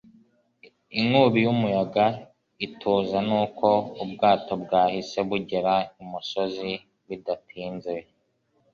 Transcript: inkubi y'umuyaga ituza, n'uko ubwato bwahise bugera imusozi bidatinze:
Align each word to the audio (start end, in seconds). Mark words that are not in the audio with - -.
inkubi 0.99 1.39
y'umuyaga 1.45 2.05
ituza, 2.65 3.17
n'uko 3.27 3.67
ubwato 4.03 4.53
bwahise 4.63 5.17
bugera 5.29 5.73
imusozi 6.01 6.71
bidatinze: 7.07 7.93